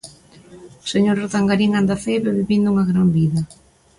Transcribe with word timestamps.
O 0.83 0.85
señor 0.93 1.15
Urdangarín 1.23 1.71
anda 1.73 1.99
ceibo 2.03 2.27
e 2.29 2.37
vivindo 2.39 2.71
unha 2.73 2.87
gran 2.91 3.07
vida. 3.17 3.41